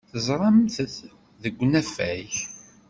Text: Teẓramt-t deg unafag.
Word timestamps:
Teẓramt-t 0.09 0.95
deg 1.41 1.55
unafag. 1.65 2.31